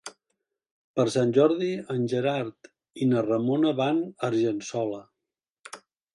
Per 0.99 1.03
Sant 1.15 1.33
Jordi 1.37 1.67
en 1.97 2.07
Gerard 2.13 2.71
i 3.05 3.09
na 3.11 3.23
Ramona 3.27 3.75
van 3.83 4.01
a 4.09 4.27
Argençola. 4.31 5.01